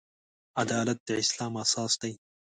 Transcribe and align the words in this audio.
عدالت 0.61 0.99
د 1.07 1.09
اسلام 1.23 1.53
اساس 1.63 1.93
دی. 2.01 2.13